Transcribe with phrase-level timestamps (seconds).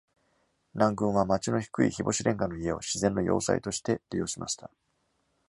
[0.73, 4.71] 南軍は町の低い日干し煉瓦の家を自然の要塞として利用しました。